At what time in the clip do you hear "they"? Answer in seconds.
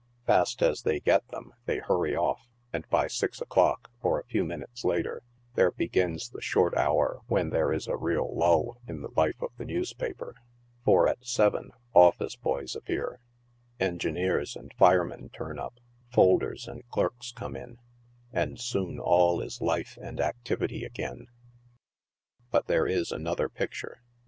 0.81-0.99, 1.67-1.77